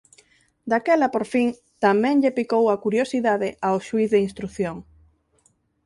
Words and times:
Daquela, 0.71 1.07
por 1.15 1.25
fin, 1.33 1.49
tamén 1.85 2.15
lle 2.21 2.35
picou 2.39 2.63
a 2.69 2.79
curiosidade 2.85 3.49
ao 3.67 3.77
xuíz 3.87 4.09
de 4.11 4.23
instrución. 4.27 4.75